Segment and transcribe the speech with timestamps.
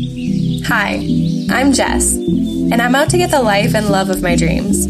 [0.00, 1.04] Hi,
[1.50, 4.86] I'm Jess, and I'm out to get the life and love of my dreams.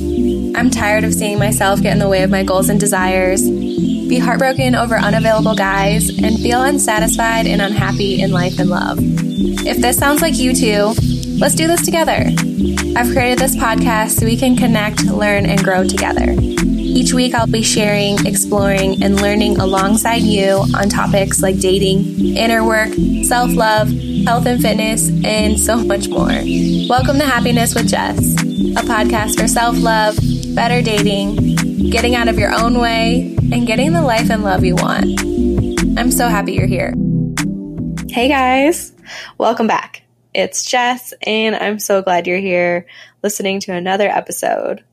[0.54, 4.18] I'm tired of seeing myself get in the way of my goals and desires, be
[4.18, 8.98] heartbroken over unavailable guys, and feel unsatisfied and unhappy in life and love.
[9.00, 10.92] If this sounds like you too,
[11.38, 12.26] let's do this together.
[12.94, 16.34] I've created this podcast so we can connect, learn, and grow together.
[16.38, 22.62] Each week, I'll be sharing, exploring, and learning alongside you on topics like dating, inner
[22.62, 22.90] work,
[23.24, 23.90] self love,
[24.24, 26.28] health and fitness, and so much more.
[26.88, 30.18] Welcome to Happiness with Jess, a podcast for self love,
[30.54, 34.74] better dating, getting out of your own way, and getting the life and love you
[34.74, 35.20] want.
[35.98, 36.94] I'm so happy you're here.
[38.08, 38.92] Hey guys,
[39.36, 40.02] welcome back.
[40.34, 42.86] It's Jess, and I'm so glad you're here
[43.22, 44.84] listening to another episode.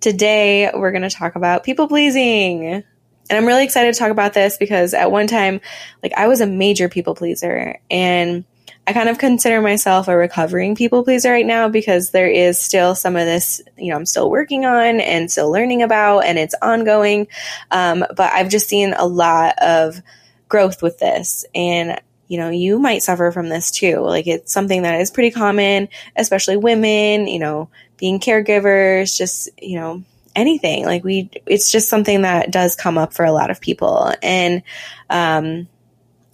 [0.00, 2.84] Today, we're going to talk about people pleasing.
[3.30, 5.60] And I'm really excited to talk about this because at one time,
[6.02, 7.78] like, I was a major people pleaser.
[7.90, 8.44] And
[8.86, 12.94] I kind of consider myself a recovering people pleaser right now because there is still
[12.94, 16.54] some of this, you know, I'm still working on and still learning about, and it's
[16.60, 17.28] ongoing.
[17.70, 20.00] Um, but I've just seen a lot of
[20.48, 21.44] growth with this.
[21.54, 23.98] And you know, you might suffer from this too.
[23.98, 29.76] Like it's something that is pretty common, especially women, you know, being caregivers, just, you
[29.76, 30.04] know,
[30.36, 30.84] anything.
[30.84, 34.14] Like we, it's just something that does come up for a lot of people.
[34.22, 34.62] And,
[35.10, 35.66] um,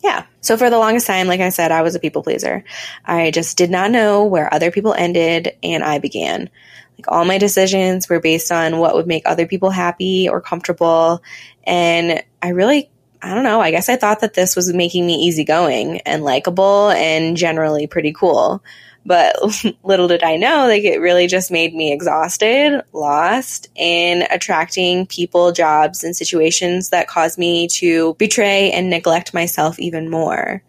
[0.06, 0.24] yeah.
[0.40, 2.62] So for the longest time, like I said, I was a people pleaser.
[3.04, 6.48] I just did not know where other people ended and I began.
[6.96, 11.22] Like all my decisions were based on what would make other people happy or comfortable.
[11.64, 12.88] And I really
[13.20, 13.60] I don't know.
[13.60, 18.12] I guess I thought that this was making me easygoing and likable and generally pretty
[18.12, 18.62] cool.
[19.06, 19.36] But
[19.84, 25.52] little did I know, like it really just made me exhausted, lost, in attracting people,
[25.52, 30.62] jobs, and situations that caused me to betray and neglect myself even more.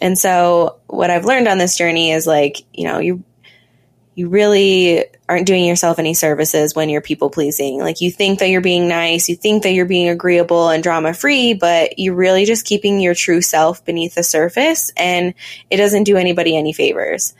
[0.00, 3.24] And so, what I've learned on this journey is like, you know, you
[4.16, 7.80] you really aren't doing yourself any services when you're people pleasing.
[7.80, 11.12] Like you think that you're being nice, you think that you're being agreeable and drama
[11.12, 15.34] free, but you're really just keeping your true self beneath the surface and
[15.68, 17.34] it doesn't do anybody any favors.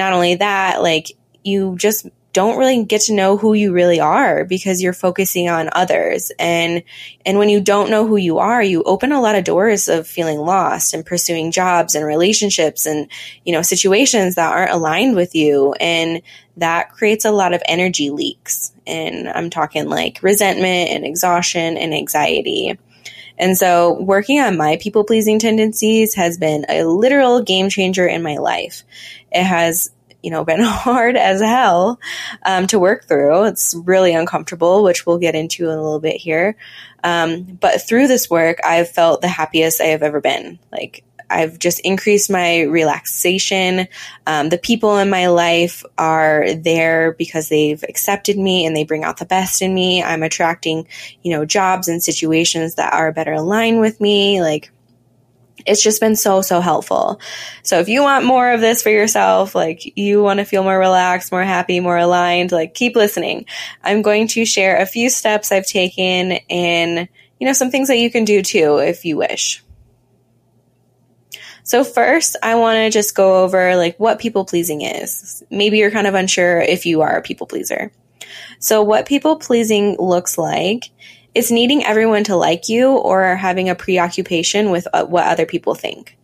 [0.00, 1.12] Not only that, like
[1.44, 5.68] you just don't really get to know who you really are because you're focusing on
[5.72, 6.32] others.
[6.38, 6.82] And
[7.26, 10.06] and when you don't know who you are you open a lot of doors of
[10.06, 13.10] feeling lost and pursuing jobs and relationships and
[13.44, 15.74] you know situations that aren't aligned with you.
[15.74, 16.22] And
[16.56, 18.72] that creates a lot of energy leaks.
[18.86, 22.78] And I'm talking like resentment and exhaustion and anxiety
[23.40, 28.22] and so working on my people pleasing tendencies has been a literal game changer in
[28.22, 28.84] my life.
[29.32, 29.90] It has
[30.22, 31.98] you know, been hard as hell
[32.44, 33.44] um, to work through.
[33.44, 36.56] It's really uncomfortable, which we'll get into in a little bit here.
[37.02, 40.58] Um, but through this work, I've felt the happiest I have ever been.
[40.70, 43.86] Like, I've just increased my relaxation.
[44.26, 49.04] Um, the people in my life are there because they've accepted me and they bring
[49.04, 50.02] out the best in me.
[50.02, 50.88] I'm attracting,
[51.22, 54.42] you know, jobs and situations that are better aligned with me.
[54.42, 54.72] Like,
[55.66, 57.20] it's just been so so helpful
[57.62, 60.78] so if you want more of this for yourself like you want to feel more
[60.78, 63.44] relaxed more happy more aligned like keep listening
[63.82, 67.08] i'm going to share a few steps i've taken and
[67.38, 69.62] you know some things that you can do too if you wish
[71.70, 75.90] so first i want to just go over like what people pleasing is maybe you're
[75.90, 77.92] kind of unsure if you are a people pleaser
[78.58, 80.90] so what people pleasing looks like
[81.34, 85.74] it's needing everyone to like you or having a preoccupation with uh, what other people
[85.74, 86.16] think.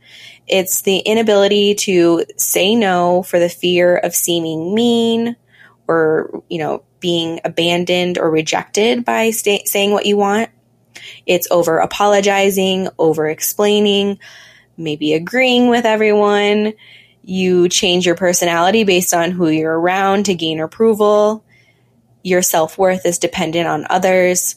[0.49, 5.37] It's the inability to say no for the fear of seeming mean
[5.89, 10.51] or, you know, being abandoned or rejected by saying what you want.
[11.25, 14.19] It's over apologizing, over explaining,
[14.77, 16.75] maybe agreeing with everyone.
[17.23, 21.45] You change your personality based on who you're around to gain approval.
[22.23, 24.57] Your self worth is dependent on others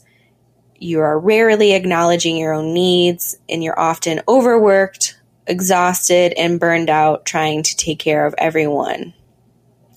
[0.79, 7.25] you are rarely acknowledging your own needs, and you're often overworked, exhausted, and burned out
[7.25, 9.13] trying to take care of everyone.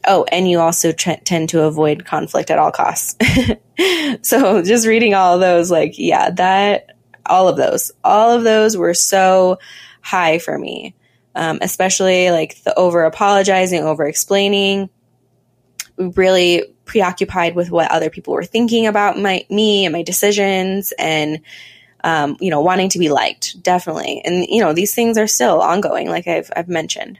[0.04, 3.16] Oh, and you also t- tend to avoid conflict at all costs.
[4.22, 6.96] so just reading all of those, like, yeah, that,
[7.26, 9.60] all of those, all of those were so
[10.02, 10.94] high for me.
[11.34, 14.90] Um, especially like the over apologizing, over explaining,
[15.96, 21.40] really preoccupied with what other people were thinking about my me and my decisions and
[22.04, 25.60] um, you know wanting to be liked definitely and you know these things are still
[25.60, 27.18] ongoing like I've, I've mentioned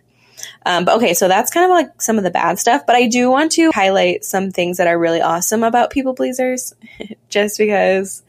[0.67, 3.06] um, but okay so that's kind of like some of the bad stuff but I
[3.06, 6.75] do want to highlight some things that are really awesome about people pleasers
[7.28, 8.23] just because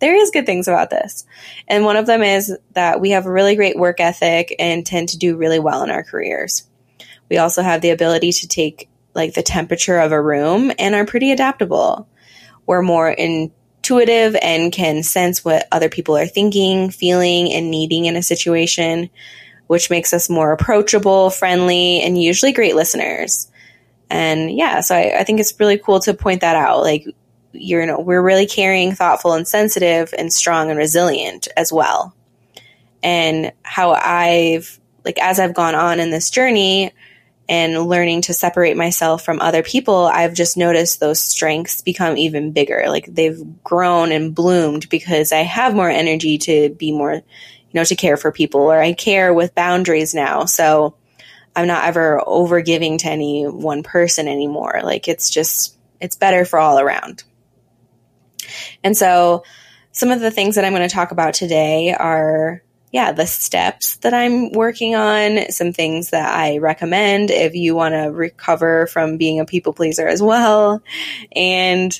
[0.00, 1.24] there is good things about this
[1.68, 5.10] and one of them is that we have a really great work ethic and tend
[5.10, 6.66] to do really well in our careers
[7.30, 11.04] We also have the ability to take like the temperature of a room and are
[11.04, 12.08] pretty adaptable.
[12.66, 18.16] We're more intuitive and can sense what other people are thinking, feeling, and needing in
[18.16, 19.10] a situation,
[19.66, 23.50] which makes us more approachable, friendly, and usually great listeners.
[24.08, 26.80] And yeah, so I, I think it's really cool to point that out.
[26.80, 27.06] Like,
[27.52, 32.14] you know, we're really caring, thoughtful, and sensitive, and strong and resilient as well.
[33.02, 36.92] And how I've, like, as I've gone on in this journey,
[37.50, 42.52] and learning to separate myself from other people, I've just noticed those strengths become even
[42.52, 42.84] bigger.
[42.86, 47.22] Like they've grown and bloomed because I have more energy to be more, you
[47.74, 50.44] know, to care for people or I care with boundaries now.
[50.44, 50.94] So
[51.56, 54.82] I'm not ever over giving to any one person anymore.
[54.84, 57.24] Like it's just, it's better for all around.
[58.82, 59.44] And so
[59.92, 62.62] some of the things that I'm going to talk about today are
[62.92, 67.94] yeah, the steps that I'm working on, some things that I recommend if you want
[67.94, 70.82] to recover from being a people pleaser as well.
[71.34, 71.98] And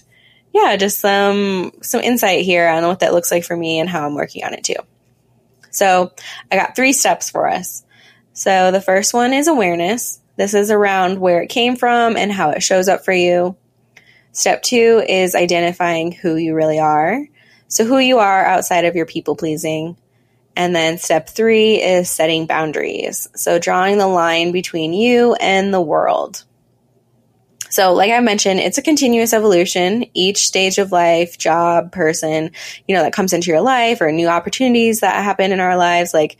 [0.53, 4.05] yeah, just some some insight here on what that looks like for me and how
[4.05, 4.75] I'm working on it too.
[5.71, 6.11] So,
[6.51, 7.85] I got 3 steps for us.
[8.33, 10.19] So, the first one is awareness.
[10.35, 13.57] This is around where it came from and how it shows up for you.
[14.33, 17.27] Step 2 is identifying who you really are.
[17.69, 19.97] So, who you are outside of your people pleasing
[20.57, 23.29] and then step three is setting boundaries.
[23.35, 26.45] So drawing the line between you and the world.
[27.71, 30.05] So, like I mentioned, it's a continuous evolution.
[30.13, 32.51] Each stage of life, job, person,
[32.89, 36.13] you know, that comes into your life or new opportunities that happen in our lives,
[36.13, 36.37] like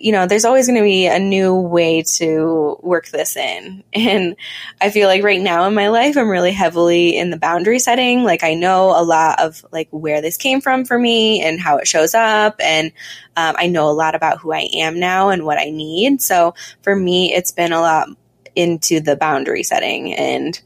[0.00, 3.84] you know, there's always going to be a new way to work this in.
[3.92, 4.34] And
[4.80, 8.24] I feel like right now in my life, I'm really heavily in the boundary setting.
[8.24, 11.76] Like I know a lot of like where this came from for me and how
[11.76, 12.56] it shows up.
[12.60, 12.92] And
[13.36, 16.22] um, I know a lot about who I am now and what I need.
[16.22, 18.08] So for me, it's been a lot
[18.56, 20.14] into the boundary setting.
[20.14, 20.58] And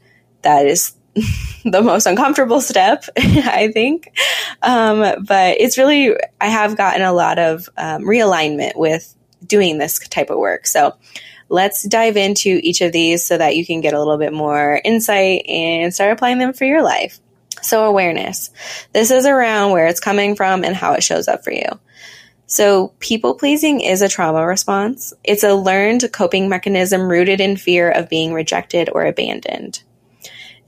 [0.43, 0.93] that is
[1.65, 4.15] the most uncomfortable step, I think.
[4.61, 9.13] Um, but it's really, I have gotten a lot of um, realignment with
[9.45, 10.65] doing this type of work.
[10.67, 10.95] So
[11.49, 14.81] let's dive into each of these so that you can get a little bit more
[14.83, 17.19] insight and start applying them for your life.
[17.61, 18.51] So, awareness.
[18.93, 21.65] This is around where it's coming from and how it shows up for you.
[22.45, 25.13] So, people pleasing is a trauma response.
[25.23, 29.81] It's a learned coping mechanism rooted in fear of being rejected or abandoned.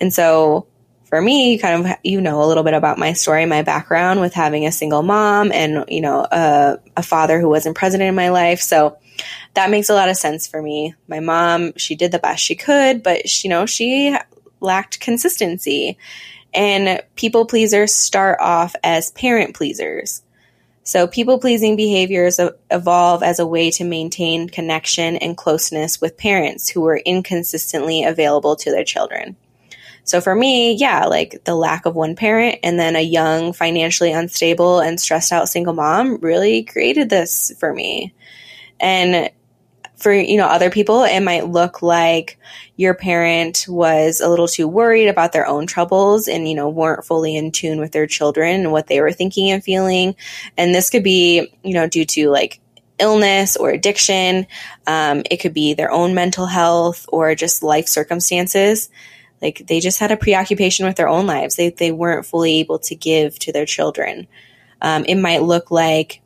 [0.02, 0.68] And so,
[1.10, 4.34] for me, kind of, you know, a little bit about my story, my background with
[4.34, 8.30] having a single mom and, you know, a, a father who wasn't present in my
[8.30, 8.60] life.
[8.60, 8.98] So
[9.54, 10.96] that makes a lot of sense for me.
[11.08, 14.16] My mom, she did the best she could, but, she, you know, she
[14.60, 15.98] lacked consistency.
[16.54, 20.24] And people pleasers start off as parent pleasers.
[20.84, 22.40] So people pleasing behaviors
[22.72, 28.56] evolve as a way to maintain connection and closeness with parents who were inconsistently available
[28.58, 29.36] to their children.
[30.08, 34.14] So for me, yeah, like the lack of one parent and then a young, financially
[34.14, 38.16] unstable and stressed out single mom really created this for me.
[38.80, 39.30] And
[39.98, 42.40] for, you know, other people, it might look like
[42.78, 47.04] your parent was a little too worried about their own troubles and, you know, weren't
[47.04, 50.16] fully in tune with their children and what they were thinking and feeling.
[50.56, 52.62] And this could be, you know, due to like
[52.98, 54.48] illness or addiction.
[54.86, 58.90] Um, it could be their own mental health or just life circumstances
[59.42, 61.56] like they just had a preoccupation with their own lives.
[61.56, 64.28] They they weren't fully able to give to their children.
[64.82, 66.22] Um, it might look like,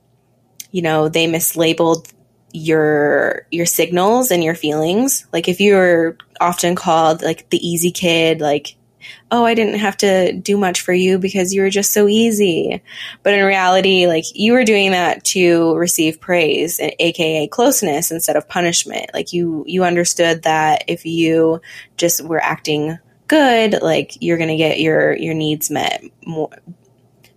[0.72, 2.12] you know, they mislabeled
[2.53, 5.25] your your signals and your feelings.
[5.32, 8.75] Like if you're often called like the easy kid, like
[9.31, 12.81] oh, I didn't have to do much for you because you were just so easy.
[13.24, 18.48] But in reality, like you were doing that to receive praise, aka closeness instead of
[18.48, 19.12] punishment.
[19.13, 21.62] Like you you understood that if you
[21.98, 26.50] just were acting good, like you're going to get your your needs met more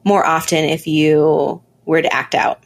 [0.04, 2.62] more often if you were to act out.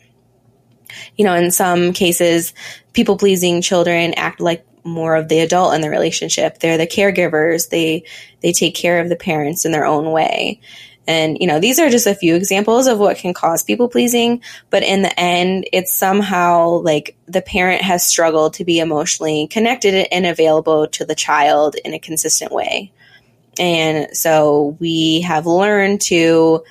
[1.16, 2.54] You know, in some cases,
[2.92, 6.58] people pleasing children act like more of the adult in the relationship.
[6.58, 7.68] They're the caregivers.
[7.68, 8.04] They
[8.40, 10.60] they take care of the parents in their own way.
[11.06, 14.42] And you know, these are just a few examples of what can cause people pleasing,
[14.68, 20.06] but in the end, it's somehow like the parent has struggled to be emotionally connected
[20.12, 22.92] and available to the child in a consistent way.
[23.58, 26.62] And so we have learned to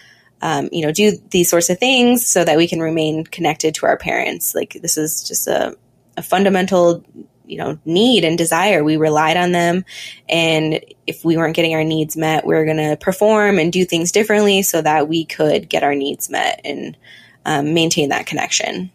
[0.42, 3.86] um, you know, do these sorts of things so that we can remain connected to
[3.86, 4.54] our parents.
[4.54, 5.76] Like this is just a,
[6.16, 7.04] a fundamental
[7.48, 8.84] you know need and desire.
[8.84, 9.86] We relied on them.
[10.30, 13.86] And if we weren't getting our needs met we are going to perform and do
[13.86, 16.98] things differently so that we could get our needs met and
[17.46, 18.92] um, maintain that connection.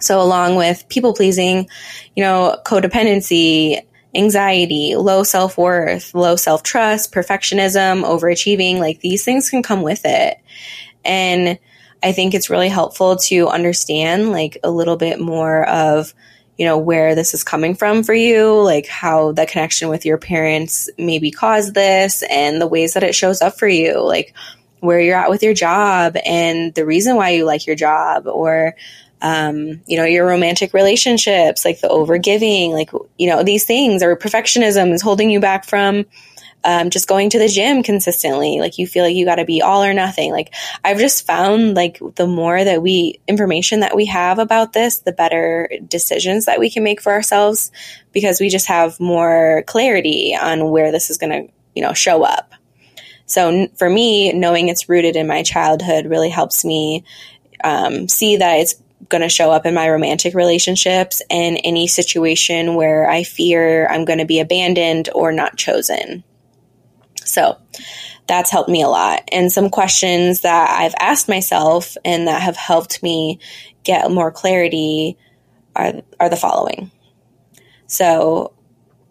[0.00, 1.68] So, along with people pleasing,
[2.14, 3.80] you know, codependency,
[4.14, 10.02] anxiety, low self worth, low self trust, perfectionism, overachieving, like these things can come with
[10.04, 10.36] it.
[11.04, 11.58] And
[12.02, 16.12] I think it's really helpful to understand like a little bit more of,
[16.58, 20.18] you know, where this is coming from for you, like how the connection with your
[20.18, 24.34] parents maybe caused this and the ways that it shows up for you, like
[24.80, 28.74] where you're at with your job and the reason why you like your job or
[29.22, 34.14] um, you know, your romantic relationships, like the overgiving, like, you know, these things or
[34.16, 36.04] perfectionism is holding you back from
[36.64, 38.58] um, just going to the gym consistently.
[38.58, 40.32] Like you feel like you got to be all or nothing.
[40.32, 44.98] Like I've just found like the more that we information that we have about this,
[44.98, 47.70] the better decisions that we can make for ourselves
[48.12, 52.24] because we just have more clarity on where this is going to, you know, show
[52.24, 52.54] up.
[53.26, 57.04] So for me, knowing it's rooted in my childhood really helps me
[57.62, 58.74] um, see that it's
[59.08, 64.04] going to show up in my romantic relationships and any situation where I fear I'm
[64.04, 66.24] going to be abandoned or not chosen.
[67.34, 67.58] So
[68.26, 69.28] that's helped me a lot.
[69.32, 73.40] And some questions that I've asked myself and that have helped me
[73.82, 75.18] get more clarity
[75.74, 76.90] are, are the following.
[77.86, 78.52] So,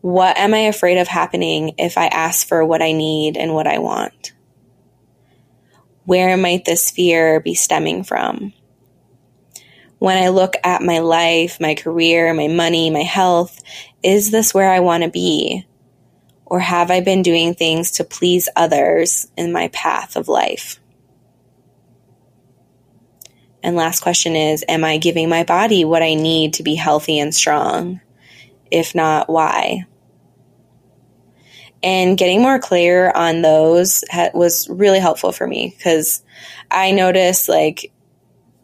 [0.02, 3.68] what am I afraid of happening if I ask for what I need and what
[3.68, 4.34] I want?
[6.06, 8.54] Where might this fear be stemming from?
[10.04, 13.64] when I look at my life, my career, my money, my health,
[14.04, 15.66] is this where I want to be?
[16.54, 20.80] Or have I been doing things to please others in my path of life?
[23.64, 27.18] And last question is Am I giving my body what I need to be healthy
[27.18, 28.02] and strong?
[28.70, 29.88] If not, why?
[31.82, 34.04] And getting more clear on those
[34.36, 36.22] was really helpful for me because
[36.70, 37.92] I noticed like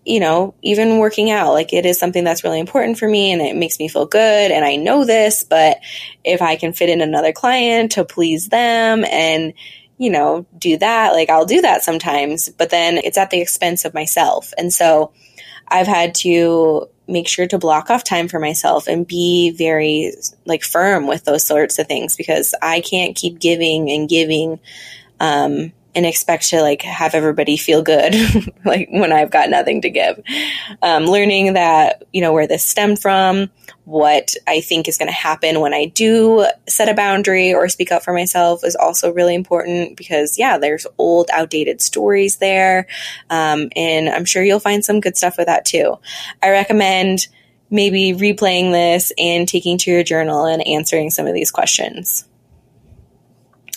[0.06, 3.42] you know, even working out, like it is something that's really important for me and
[3.42, 4.52] it makes me feel good.
[4.52, 5.80] And I know this, but
[6.24, 9.54] if I can fit in another client to please them and,
[9.98, 13.86] you know, do that, like I'll do that sometimes, but then it's at the expense
[13.86, 14.54] of myself.
[14.58, 15.12] And so
[15.68, 20.14] I've had to make sure to block off time for myself and be very
[20.46, 24.60] like firm with those sorts of things because I can't keep giving and giving
[25.20, 28.16] um, and expect to like have everybody feel good
[28.66, 30.22] like when I've got nothing to give.
[30.82, 33.50] Um, learning that, you know, where this stemmed from,
[33.86, 37.92] what I think is going to happen when I do set a boundary or speak
[37.92, 42.86] up for myself is also really important because, yeah, there's old, outdated stories there.
[43.32, 45.98] Um, and I'm sure you'll find some good stuff with that too.
[46.44, 47.28] I recommend
[47.72, 52.29] maybe replaying this and taking to your journal and answering some of these questions.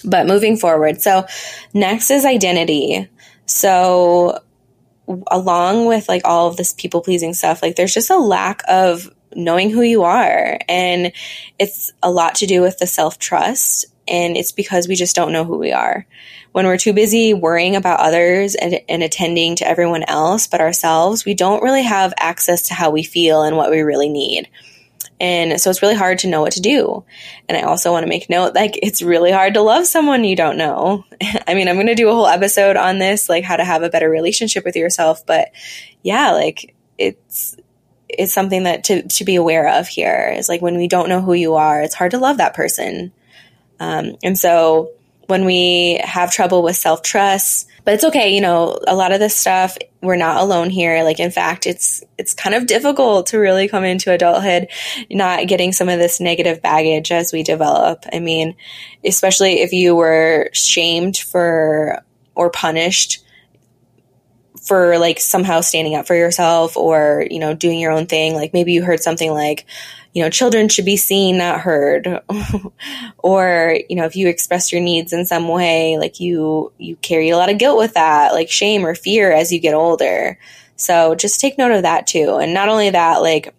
[0.05, 1.27] But moving forward, so
[1.75, 3.09] next is identity.
[3.47, 4.43] So
[5.31, 9.11] along with like all of this people pleasing stuff, like there's just a lack of
[9.35, 10.59] knowing who you are.
[10.69, 11.13] And
[11.59, 13.87] it's a lot to do with the self trust.
[14.09, 16.07] And it's because we just don't know who we are.
[16.51, 21.25] When we're too busy worrying about others and, and attending to everyone else but ourselves,
[21.25, 24.51] we don't really have access to how we feel and what we really need.
[25.23, 27.05] And so it's really hard to know what to do.
[27.49, 30.35] And I also want to make note like it's really hard to love someone you
[30.35, 31.05] don't know.
[31.47, 33.85] I mean, I'm going to do a whole episode on this, like how to have
[33.85, 35.25] a better relationship with yourself.
[35.25, 35.53] But
[36.03, 37.57] yeah, like it's,
[38.09, 41.21] it's something that to, to be aware of here is like when we don't know
[41.21, 43.13] who you are, it's hard to love that person.
[43.79, 44.91] Um, and so
[45.27, 49.21] when we have trouble with self trust, but it's okay, you know, a lot of
[49.21, 51.05] this stuff we're not alone here.
[51.05, 54.69] Like in fact, it's it's kind of difficult to really come into adulthood
[55.11, 58.05] not getting some of this negative baggage as we develop.
[58.13, 58.57] I mean,
[59.05, 62.03] especially if you were shamed for
[62.35, 63.25] or punished
[64.63, 68.35] for like somehow standing up for yourself or, you know, doing your own thing.
[68.35, 69.67] Like maybe you heard something like,
[70.13, 72.21] you know, children should be seen, not heard.
[73.19, 77.31] or, you know, if you express your needs in some way, like you, you carry
[77.31, 80.39] a lot of guilt with that, like shame or fear as you get older.
[80.77, 82.37] So just take note of that too.
[82.37, 83.55] And not only that, like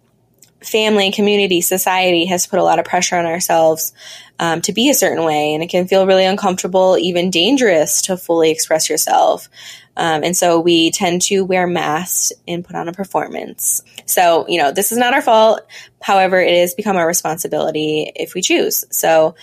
[0.62, 3.92] family, community, society has put a lot of pressure on ourselves
[4.38, 5.54] um, to be a certain way.
[5.54, 9.48] And it can feel really uncomfortable, even dangerous to fully express yourself.
[9.96, 13.82] Um, and so we tend to wear masks and put on a performance.
[14.06, 15.60] So, you know, this is not our fault.
[16.02, 18.84] However, it has become our responsibility if we choose.
[18.90, 19.36] So,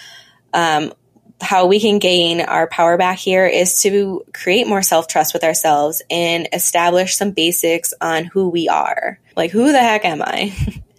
[0.54, 0.94] um,
[1.40, 5.44] how we can gain our power back here is to create more self trust with
[5.44, 9.20] ourselves and establish some basics on who we are.
[9.36, 10.54] Like, who the heck am I?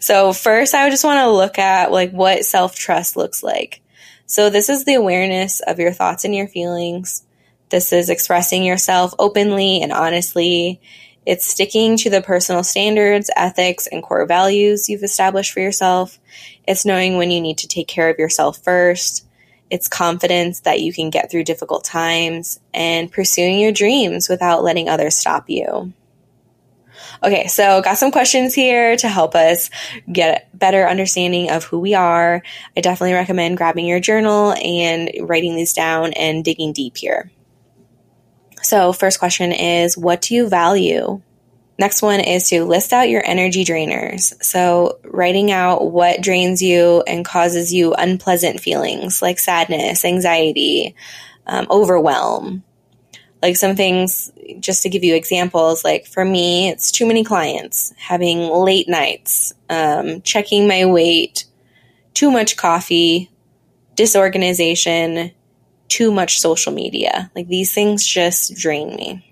[0.00, 3.80] so, first, I just want to look at like what self trust looks like.
[4.26, 7.24] So, this is the awareness of your thoughts and your feelings
[7.70, 10.80] this is expressing yourself openly and honestly
[11.24, 16.18] It's sticking to the personal standards, ethics, and core values you've established for yourself.
[16.66, 19.26] It's knowing when you need to take care of yourself first.
[19.68, 24.88] It's confidence that you can get through difficult times and pursuing your dreams without letting
[24.88, 25.92] others stop you.
[27.22, 29.70] Okay, so got some questions here to help us
[30.10, 32.42] get a better understanding of who we are.
[32.76, 37.30] I definitely recommend grabbing your journal and writing these down and digging deep here.
[38.62, 41.22] So, first question is what do you value?
[41.78, 44.34] Next one is to list out your energy drainers.
[44.44, 50.94] So, writing out what drains you and causes you unpleasant feelings like sadness, anxiety,
[51.46, 52.64] um, overwhelm.
[53.42, 57.92] Like some things, just to give you examples, like for me, it's too many clients,
[57.96, 61.46] having late nights, um, checking my weight,
[62.12, 63.30] too much coffee,
[63.94, 65.30] disorganization,
[65.88, 67.30] too much social media.
[67.34, 69.30] Like these things just drain me.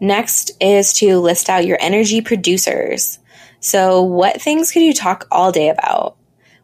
[0.00, 3.18] Next is to list out your energy producers.
[3.60, 6.16] So, what things could you talk all day about?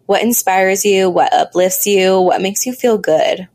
[0.07, 1.09] What inspires you?
[1.09, 2.21] What uplifts you?
[2.21, 3.49] What makes you feel good?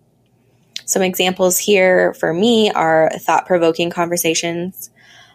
[0.87, 4.89] Some examples here for me are thought provoking conversations,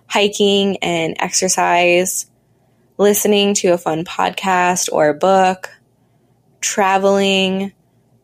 [0.07, 2.25] hiking and exercise,
[2.97, 5.69] listening to a fun podcast or a book,
[6.63, 7.71] traveling,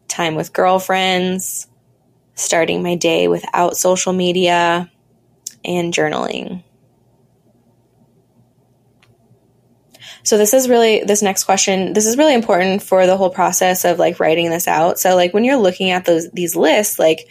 [0.08, 1.68] time with girlfriends,
[2.34, 4.90] starting my day without social media,
[5.66, 6.64] and journaling.
[10.28, 13.86] So this is really this next question, this is really important for the whole process
[13.86, 14.98] of like writing this out.
[14.98, 17.30] So like when you're looking at those these lists, like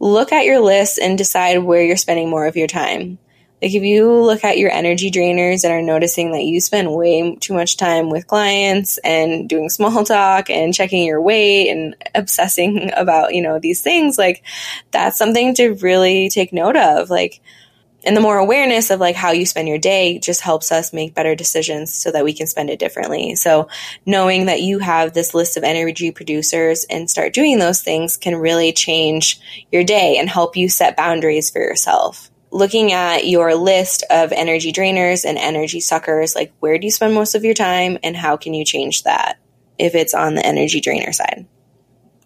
[0.00, 3.18] look at your list and decide where you're spending more of your time.
[3.62, 7.36] Like if you look at your energy drainers and are noticing that you spend way
[7.36, 12.90] too much time with clients and doing small talk and checking your weight and obsessing
[12.96, 14.42] about, you know, these things, like
[14.90, 17.08] that's something to really take note of.
[17.08, 17.40] Like
[18.04, 21.14] and the more awareness of like how you spend your day just helps us make
[21.14, 23.34] better decisions so that we can spend it differently.
[23.34, 23.68] So
[24.06, 28.36] knowing that you have this list of energy producers and start doing those things can
[28.36, 34.04] really change your day and help you set boundaries for yourself looking at your list
[34.10, 37.98] of energy drainers and energy suckers, like where do you spend most of your time
[38.02, 39.38] and how can you change that
[39.78, 41.46] if it's on the energy drainer side?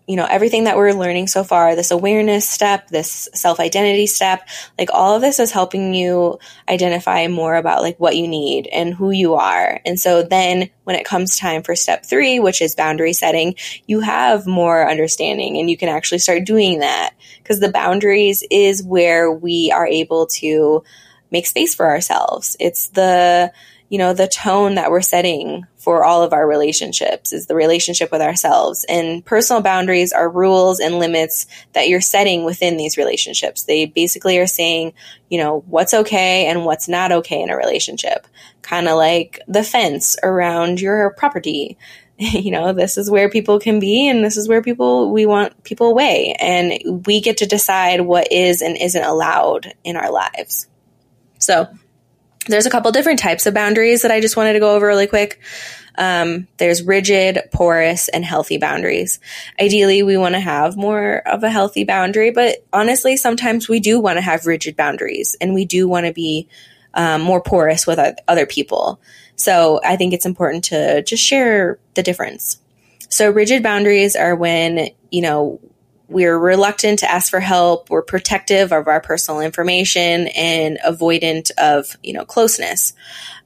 [0.06, 4.48] You know, everything that we're learning so far, this awareness step, this self identity step,
[4.78, 6.38] like all of this is helping you
[6.68, 9.80] identify more about like what you need and who you are.
[9.84, 14.00] And so then when it comes time for step three, which is boundary setting, you
[14.00, 19.30] have more understanding and you can actually start doing that because the boundaries is where
[19.32, 20.84] we are able to
[21.32, 22.56] make space for ourselves.
[22.60, 23.52] It's the,
[23.88, 28.10] you know, the tone that we're setting for all of our relationships is the relationship
[28.10, 28.84] with ourselves.
[28.88, 33.62] And personal boundaries are rules and limits that you're setting within these relationships.
[33.62, 34.94] They basically are saying,
[35.28, 38.26] you know, what's okay and what's not okay in a relationship.
[38.62, 41.78] Kind of like the fence around your property.
[42.18, 45.62] you know, this is where people can be and this is where people, we want
[45.62, 46.34] people away.
[46.40, 50.66] And we get to decide what is and isn't allowed in our lives.
[51.38, 51.68] So
[52.48, 55.06] there's a couple different types of boundaries that I just wanted to go over really
[55.06, 55.40] quick.
[55.98, 59.18] Um, there's rigid, porous, and healthy boundaries.
[59.58, 63.98] Ideally, we want to have more of a healthy boundary, but honestly, sometimes we do
[63.98, 66.48] want to have rigid boundaries and we do want to be
[66.94, 69.00] um, more porous with other people.
[69.36, 72.58] So I think it's important to just share the difference.
[73.08, 75.60] So rigid boundaries are when, you know,
[76.08, 77.90] we're reluctant to ask for help.
[77.90, 82.92] We're protective of our personal information and avoidant of, you know, closeness.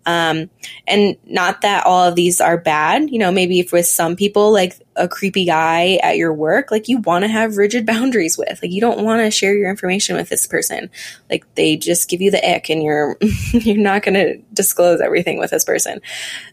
[0.06, 0.50] Um,
[0.86, 4.52] and not that all of these are bad, you know, maybe if with some people,
[4.52, 8.60] like a creepy guy at your work, like you want to have rigid boundaries with,
[8.62, 10.90] like you don't want to share your information with this person.
[11.28, 13.16] Like they just give you the ick and you're,
[13.52, 16.00] you're not going to disclose everything with this person.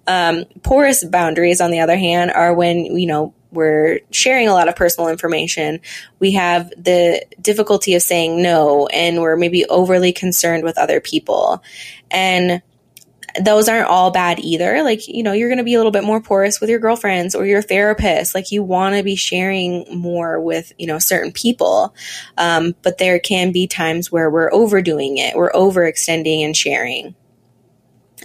[0.08, 4.68] Um, porous boundaries, on the other hand, are when, you know, we're sharing a lot
[4.68, 5.80] of personal information,
[6.20, 11.64] we have the difficulty of saying no, and we're maybe overly concerned with other people.
[12.12, 12.62] And
[13.44, 14.84] those aren't all bad either.
[14.84, 17.36] Like, you know, you're going to be a little bit more porous with your girlfriends
[17.36, 18.34] or your therapist.
[18.34, 21.94] Like, you want to be sharing more with, you know, certain people.
[22.38, 27.16] Um, but there can be times where we're overdoing it, we're overextending and sharing.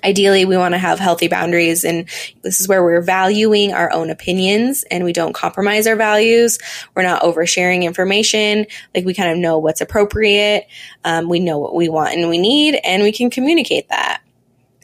[0.04, 2.08] Ideally, we want to have healthy boundaries, and
[2.42, 6.58] this is where we're valuing our own opinions and we don't compromise our values.
[6.94, 8.66] We're not oversharing information.
[8.94, 10.66] Like, we kind of know what's appropriate.
[11.04, 14.22] Um, we know what we want and we need, and we can communicate that.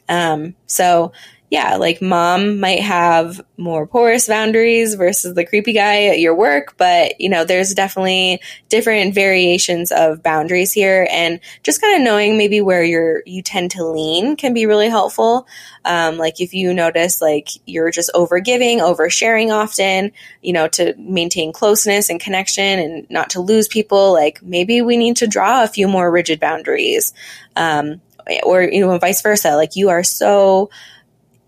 [0.08, 1.12] Um, so,
[1.50, 6.74] yeah, like mom might have more porous boundaries versus the creepy guy at your work,
[6.76, 12.36] but you know, there's definitely different variations of boundaries here and just kind of knowing
[12.36, 15.46] maybe where you're, you tend to lean can be really helpful.
[15.86, 20.68] Um, like if you notice like you're just over giving, over sharing often, you know,
[20.68, 25.26] to maintain closeness and connection and not to lose people, like maybe we need to
[25.26, 27.14] draw a few more rigid boundaries.
[27.56, 28.02] Um,
[28.42, 29.56] or, you know, vice versa.
[29.56, 30.68] Like you are so,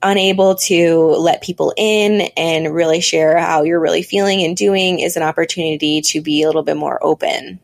[0.02, 5.16] unable to let people in and really share how you're really feeling and doing is
[5.16, 7.60] an opportunity to be a little bit more open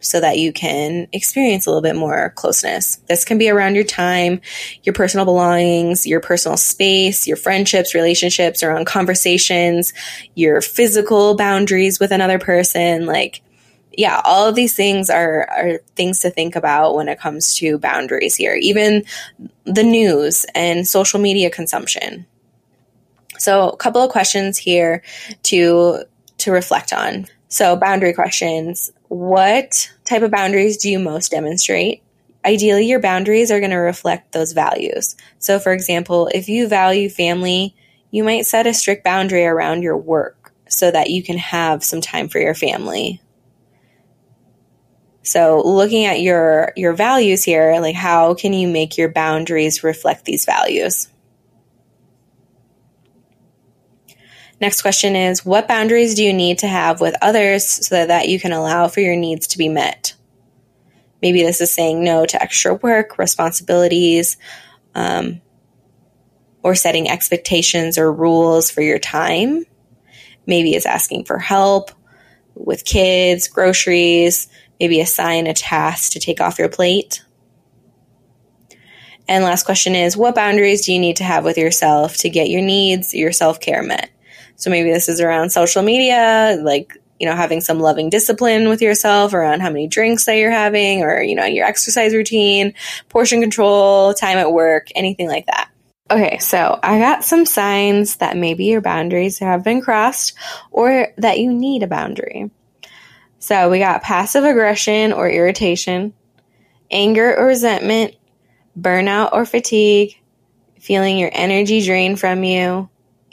[0.00, 2.96] so that you can experience a little bit more closeness.
[3.06, 4.40] This can be around your time,
[4.82, 9.92] your personal belongings, your personal space, your friendships, relationships, around conversations,
[10.34, 13.04] your physical boundaries with another person.
[13.06, 13.42] Like,
[13.92, 17.78] yeah, all of these things are, are things to think about when it comes to
[17.78, 19.04] boundaries here, even
[19.64, 22.26] the news and social media consumption.
[23.38, 25.02] So a couple of questions here
[25.44, 26.04] to,
[26.38, 27.26] to reflect on.
[27.48, 28.92] So boundary questions.
[29.08, 32.02] What type of boundaries do you most demonstrate?
[32.44, 35.16] Ideally, your boundaries are going to reflect those values.
[35.38, 37.74] So for example, if you value family,
[38.12, 42.00] you might set a strict boundary around your work so that you can have some
[42.00, 43.20] time for your family
[45.22, 50.24] so looking at your your values here, like how can you make your boundaries reflect
[50.24, 51.08] these values?
[54.60, 58.38] Next question is what boundaries do you need to have with others so that you
[58.38, 60.14] can allow for your needs to be met?
[61.22, 64.38] Maybe this is saying no to extra work, responsibilities,
[64.94, 65.40] um,
[66.62, 69.64] or setting expectations or rules for your time.
[70.46, 71.90] Maybe it's asking for help
[72.54, 74.48] with kids, groceries,
[74.80, 77.22] maybe assign a task to take off your plate.
[79.28, 82.48] And last question is what boundaries do you need to have with yourself to get
[82.48, 84.10] your needs, your self care met?
[84.56, 88.82] So maybe this is around social media, like, you know, having some loving discipline with
[88.82, 92.74] yourself around how many drinks that you're having or, you know, your exercise routine,
[93.08, 95.70] portion control, time at work, anything like that.
[96.10, 100.34] Okay, so I got some signs that maybe your boundaries have been crossed
[100.72, 102.50] or that you need a boundary.
[103.40, 106.12] So we got passive aggression or irritation,
[106.90, 108.14] anger or resentment,
[108.78, 110.20] burnout or fatigue,
[110.78, 112.88] feeling your energy drained from you,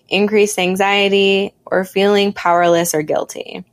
[0.07, 3.65] increased anxiety, or feeling powerless or guilty.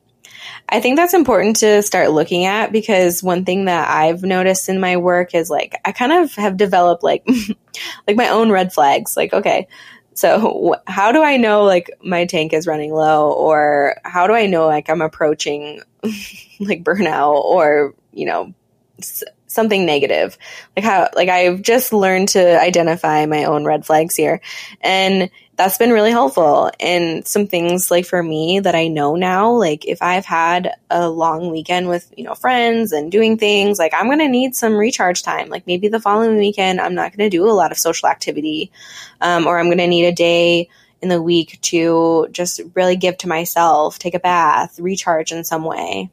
[0.69, 4.81] I think that's important to start looking at because one thing that I've noticed in
[4.81, 7.25] my work is like I kind of have developed like
[8.09, 9.17] like my own red flags.
[9.17, 9.69] Like okay,
[10.15, 14.47] so how do I know like my tank is running low or how do I
[14.47, 15.83] know like I'm approaching
[16.61, 18.55] like burnout or, you know,
[18.99, 20.39] s- something negative?
[20.77, 24.41] Like how like I've just learned to identify my own red flags here.
[24.81, 26.71] And that's been really helpful.
[26.81, 31.09] And some things like for me that I know now, like if I've had a
[31.09, 34.75] long weekend with, you know, friends and doing things, like I'm going to need some
[34.75, 35.49] recharge time.
[35.49, 38.73] Like maybe the following weekend, I'm not going to do a lot of social activity,
[39.21, 40.69] um, or I'm going to need a day
[41.01, 45.65] in the week to just really give to myself, take a bath, recharge in some
[45.65, 46.11] way.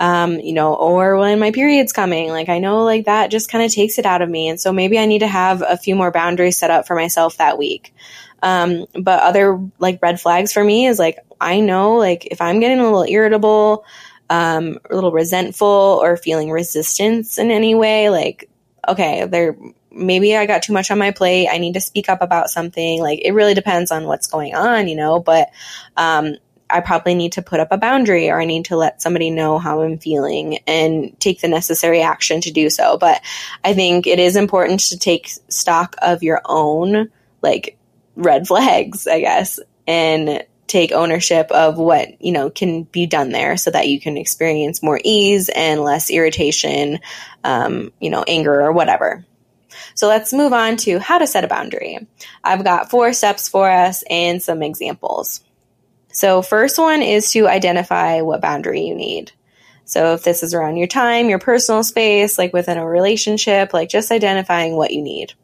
[0.00, 3.64] Um, you know, or when my period's coming, like I know like that just kind
[3.64, 4.48] of takes it out of me.
[4.48, 7.36] And so maybe I need to have a few more boundaries set up for myself
[7.36, 7.94] that week.
[8.44, 12.60] Um, but other like red flags for me is like, I know like if I'm
[12.60, 13.86] getting a little irritable,
[14.28, 18.50] um, a little resentful or feeling resistance in any way, like,
[18.86, 19.56] okay, there,
[19.90, 21.48] maybe I got too much on my plate.
[21.50, 23.00] I need to speak up about something.
[23.00, 25.48] Like it really depends on what's going on, you know, but,
[25.96, 26.36] um,
[26.68, 29.58] I probably need to put up a boundary or I need to let somebody know
[29.58, 32.98] how I'm feeling and take the necessary action to do so.
[32.98, 33.22] But
[33.62, 37.10] I think it is important to take stock of your own
[37.42, 37.78] like
[38.16, 43.56] red flags, I guess, and take ownership of what, you know, can be done there
[43.56, 47.00] so that you can experience more ease and less irritation,
[47.44, 49.24] um, you know, anger or whatever.
[49.94, 52.06] So let's move on to how to set a boundary.
[52.42, 55.42] I've got four steps for us and some examples.
[56.12, 59.32] So first one is to identify what boundary you need.
[59.84, 63.90] So if this is around your time, your personal space, like within a relationship, like
[63.90, 65.34] just identifying what you need.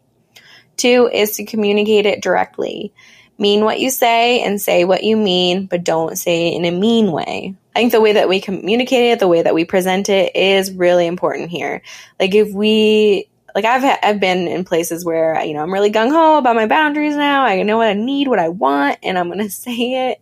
[0.81, 2.93] Two is to communicate it directly.
[3.37, 6.71] Mean what you say and say what you mean, but don't say it in a
[6.71, 7.55] mean way.
[7.77, 10.73] I think the way that we communicate it, the way that we present it is
[10.73, 11.83] really important here.
[12.19, 16.11] Like if we like I've I've been in places where you know I'm really gung
[16.11, 17.45] ho about my boundaries now.
[17.45, 20.21] I know what I need, what I want, and I'm gonna say it,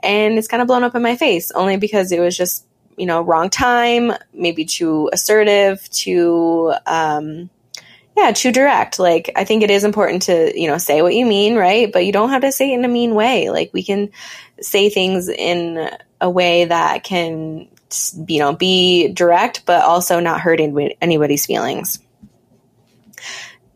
[0.00, 3.06] and it's kind of blown up in my face only because it was just you
[3.06, 7.48] know wrong time, maybe too assertive, too um,
[8.16, 8.98] yeah, true direct.
[8.98, 11.92] Like, I think it is important to, you know, say what you mean, right?
[11.92, 13.50] But you don't have to say it in a mean way.
[13.50, 14.10] Like, we can
[14.60, 17.68] say things in a way that can,
[18.28, 21.98] you know, be direct, but also not hurt anybody's feelings.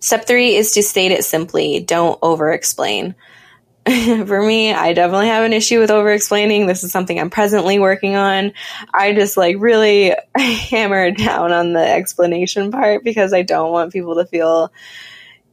[0.00, 1.80] Step three is to state it simply.
[1.80, 3.16] Don't over explain.
[4.26, 6.66] for me, I definitely have an issue with over explaining.
[6.66, 8.52] This is something I'm presently working on.
[8.92, 14.16] I just like really hammer down on the explanation part because I don't want people
[14.16, 14.72] to feel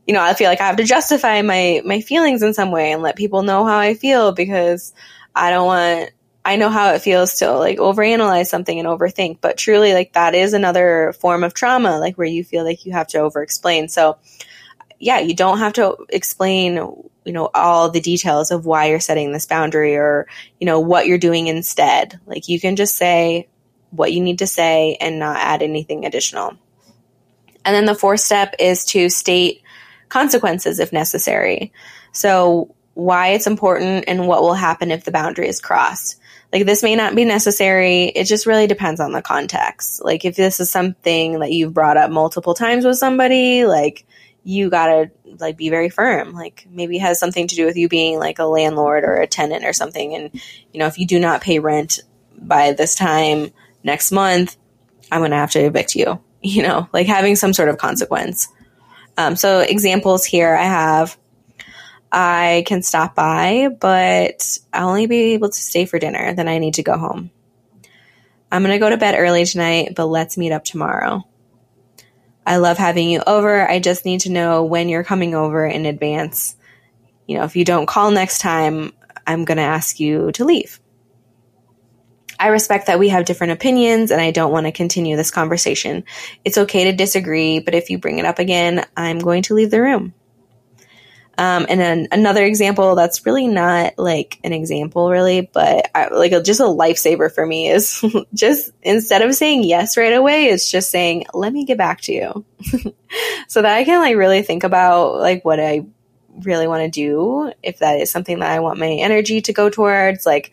[0.07, 2.91] you know, I feel like I have to justify my my feelings in some way
[2.91, 4.93] and let people know how I feel because
[5.33, 6.11] I don't want
[6.43, 10.35] I know how it feels to like overanalyze something and overthink, but truly like that
[10.35, 13.87] is another form of trauma, like where you feel like you have to over explain.
[13.87, 14.19] So
[14.99, 19.31] yeah, you don't have to explain, you know, all the details of why you're setting
[19.31, 20.27] this boundary or,
[20.59, 22.19] you know, what you're doing instead.
[22.25, 23.49] Like you can just say
[23.89, 26.57] what you need to say and not add anything additional.
[27.65, 29.63] And then the fourth step is to state
[30.07, 31.73] consequences if necessary.
[32.11, 36.19] So why it's important and what will happen if the boundary is crossed.
[36.53, 38.05] Like this may not be necessary.
[38.05, 40.03] It just really depends on the context.
[40.03, 44.05] Like if this is something that you've brought up multiple times with somebody, like
[44.45, 46.33] you gotta like be very firm.
[46.33, 49.27] Like maybe it has something to do with you being like a landlord or a
[49.27, 50.13] tenant or something.
[50.15, 50.29] And
[50.71, 51.99] you know, if you do not pay rent
[52.37, 53.51] by this time
[53.83, 54.55] next month,
[55.11, 56.21] I'm gonna have to evict you.
[56.45, 58.49] You know, like having some sort of consequence.
[59.17, 61.17] Um, so examples here I have
[62.11, 66.33] I can stop by, but I'll only be able to stay for dinner.
[66.33, 67.31] Then I need to go home.
[68.51, 71.27] I'm going to go to bed early tonight, but let's meet up tomorrow.
[72.45, 73.67] I love having you over.
[73.67, 76.55] I just need to know when you're coming over in advance.
[77.27, 78.91] You know, if you don't call next time,
[79.25, 80.79] I'm going to ask you to leave.
[82.39, 86.03] I respect that we have different opinions and I don't want to continue this conversation.
[86.43, 89.71] It's okay to disagree, but if you bring it up again, I'm going to leave
[89.71, 90.13] the room.
[91.37, 96.31] Um, and then another example that's really not like an example, really, but I, like
[96.31, 100.69] a, just a lifesaver for me is just instead of saying yes right away, it's
[100.69, 102.45] just saying, let me get back to you.
[103.47, 105.85] so that I can like really think about like what I
[106.43, 109.69] really want to do, if that is something that I want my energy to go
[109.69, 110.25] towards.
[110.25, 110.51] Like,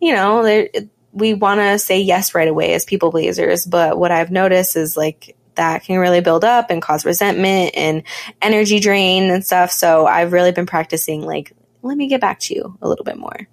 [0.00, 0.68] you know, there,
[1.12, 4.96] we want to say yes right away as people pleasers, but what I've noticed is
[4.96, 8.02] like that can really build up and cause resentment and
[8.40, 9.70] energy drain and stuff.
[9.70, 13.18] So I've really been practicing, like, let me get back to you a little bit
[13.18, 13.46] more.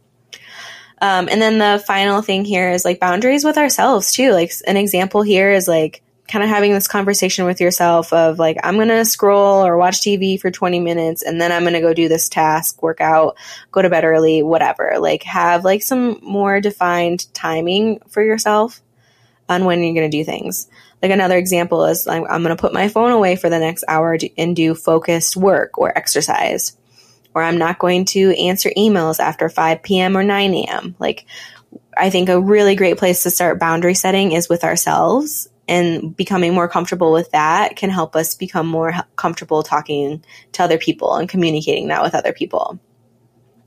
[1.02, 4.32] Um, and then the final thing here is like boundaries with ourselves too.
[4.32, 8.58] Like an example here is like kind of having this conversation with yourself of like,
[8.64, 11.82] I'm going to scroll or watch TV for 20 minutes and then I'm going to
[11.82, 13.38] go do this task, work out,
[13.72, 14.96] go to bed early, whatever.
[15.00, 18.82] Like have like some more defined timing for yourself
[19.50, 20.68] on when you're going to do things.
[21.02, 23.84] Like another example is I'm, I'm going to put my phone away for the next
[23.88, 26.76] hour and do focused work or exercise.
[27.34, 30.18] Or I'm not going to answer emails after 5 p.m.
[30.18, 30.96] or 9 a.m.
[30.98, 31.26] Like,
[31.96, 36.54] I think a really great place to start boundary setting is with ourselves and becoming
[36.54, 41.28] more comfortable with that can help us become more comfortable talking to other people and
[41.28, 42.80] communicating that with other people.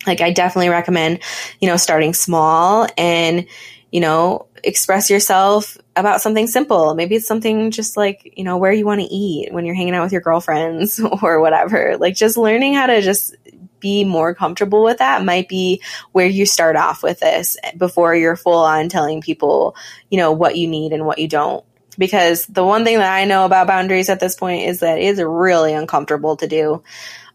[0.06, 1.20] Like I definitely recommend,
[1.60, 3.46] you know, starting small and,
[3.92, 6.94] you know, express yourself about something simple.
[6.94, 9.94] Maybe it's something just like, you know, where you want to eat when you're hanging
[9.94, 11.96] out with your girlfriends or whatever.
[11.98, 13.34] Like just learning how to just
[13.80, 18.36] be more comfortable with that might be where you start off with this before you're
[18.36, 19.74] full on telling people,
[20.10, 21.64] you know, what you need and what you don't.
[21.98, 25.04] Because the one thing that I know about boundaries at this point is that it
[25.04, 26.82] is really uncomfortable to do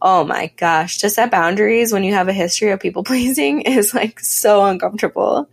[0.02, 3.94] oh my gosh, to set boundaries when you have a history of people pleasing is
[3.94, 5.50] like so uncomfortable.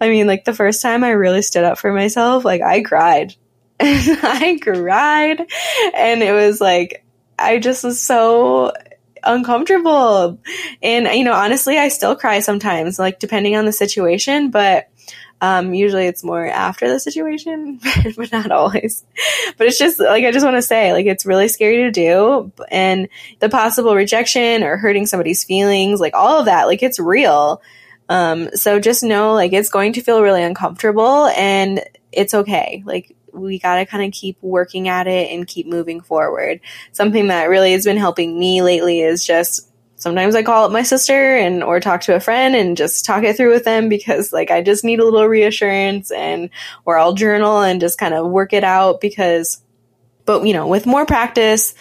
[0.00, 3.34] I mean, like the first time I really stood up for myself, like I cried.
[3.80, 5.40] I cried.
[5.94, 7.04] And it was like,
[7.38, 8.72] I just was so
[9.24, 10.38] uncomfortable.
[10.82, 14.88] And, you know, honestly, I still cry sometimes, like depending on the situation, but
[15.42, 17.80] um, usually it's more after the situation,
[18.16, 19.04] but not always.
[19.58, 22.52] But it's just like, I just want to say, like, it's really scary to do.
[22.70, 23.08] And
[23.40, 27.60] the possible rejection or hurting somebody's feelings, like all of that, like it's real.
[28.08, 32.84] Um, so just know, like, it's going to feel really uncomfortable and it's okay.
[32.86, 36.60] Like, we got to kind of keep working at it and keep moving forward.
[36.92, 39.71] Something that really has been helping me lately is just
[40.02, 43.22] sometimes I call up my sister and or talk to a friend and just talk
[43.22, 46.50] it through with them because like I just need a little reassurance and
[46.84, 49.62] or I'll journal and just kind of work it out because
[50.24, 51.74] but you know, with more practice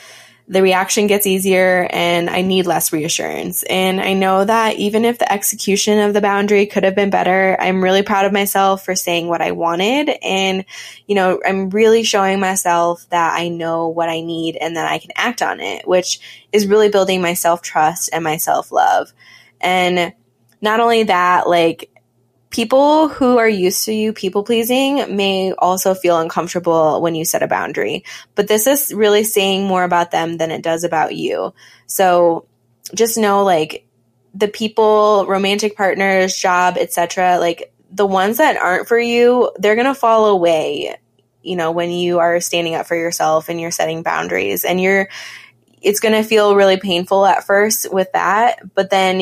[0.51, 3.63] the reaction gets easier and I need less reassurance.
[3.63, 7.55] And I know that even if the execution of the boundary could have been better,
[7.57, 10.09] I'm really proud of myself for saying what I wanted.
[10.21, 10.65] And,
[11.07, 14.97] you know, I'm really showing myself that I know what I need and that I
[14.97, 16.19] can act on it, which
[16.51, 19.13] is really building my self trust and my self love.
[19.61, 20.13] And
[20.61, 21.90] not only that, like,
[22.51, 27.41] people who are used to you people pleasing may also feel uncomfortable when you set
[27.41, 28.03] a boundary,
[28.35, 31.53] but this is really saying more about them than it does about you.
[31.87, 32.45] So
[32.93, 33.87] just know like
[34.35, 39.87] the people, romantic partners, job, etc., like the ones that aren't for you, they're going
[39.87, 40.95] to fall away,
[41.41, 45.09] you know, when you are standing up for yourself and you're setting boundaries and you're
[45.81, 49.19] it's going to feel really painful at first with that, but then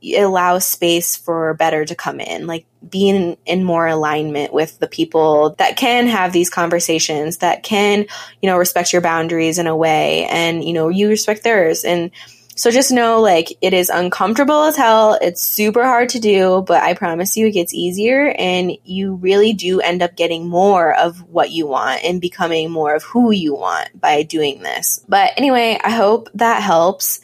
[0.00, 4.86] it allows space for better to come in, like being in more alignment with the
[4.86, 8.06] people that can have these conversations, that can,
[8.40, 11.84] you know, respect your boundaries in a way and, you know, you respect theirs.
[11.84, 12.10] And
[12.58, 15.16] so just know like it is uncomfortable as hell.
[15.22, 19.52] It's super hard to do, but I promise you it gets easier and you really
[19.52, 23.54] do end up getting more of what you want and becoming more of who you
[23.54, 25.04] want by doing this.
[25.08, 27.20] But anyway, I hope that helps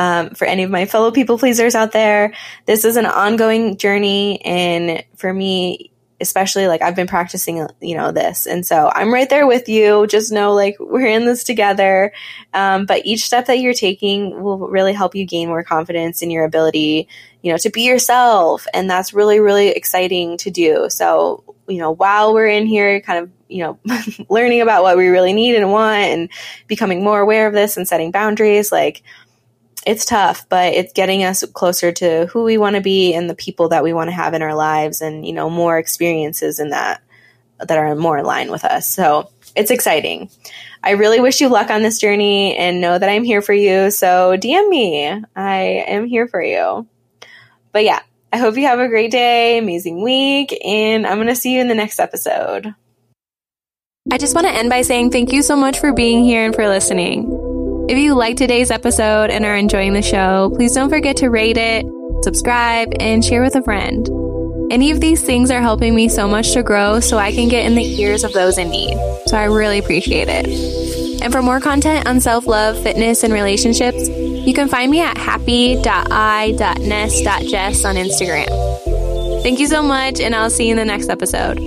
[0.00, 2.32] um, for any of my fellow people pleasers out there.
[2.64, 4.42] This is an ongoing journey.
[4.46, 8.46] And for me, especially like I've been practicing, you know, this.
[8.46, 10.06] And so I'm right there with you.
[10.06, 12.12] Just know like we're in this together.
[12.54, 16.30] Um, but each step that you're taking will really help you gain more confidence in
[16.30, 17.06] your ability,
[17.42, 18.66] you know, to be yourself.
[18.72, 20.86] And that's really, really exciting to do.
[20.88, 23.78] So, you know, while we're in here kind of, you know,
[24.30, 26.30] learning about what we really need and want and
[26.68, 29.02] becoming more aware of this and setting boundaries, like,
[29.86, 33.34] it's tough, but it's getting us closer to who we want to be and the
[33.34, 36.70] people that we want to have in our lives and, you know, more experiences in
[36.70, 37.02] that
[37.58, 38.86] that are more in line with us.
[38.86, 40.30] So it's exciting.
[40.82, 43.90] I really wish you luck on this journey and know that I'm here for you.
[43.90, 45.22] So DM me.
[45.36, 46.86] I am here for you.
[47.72, 48.00] But yeah,
[48.32, 51.60] I hope you have a great day, amazing week, and I'm going to see you
[51.60, 52.74] in the next episode.
[54.10, 56.54] I just want to end by saying thank you so much for being here and
[56.54, 57.49] for listening.
[57.90, 61.56] If you like today's episode and are enjoying the show, please don't forget to rate
[61.56, 61.84] it,
[62.22, 64.08] subscribe, and share with a friend.
[64.70, 67.66] Any of these things are helping me so much to grow so I can get
[67.66, 68.96] in the ears of those in need.
[69.26, 70.46] So I really appreciate it.
[71.20, 75.18] And for more content on self love, fitness, and relationships, you can find me at
[75.18, 75.84] happy.i.ness.jess
[77.84, 79.42] on Instagram.
[79.42, 81.58] Thank you so much, and I'll see you in the next episode.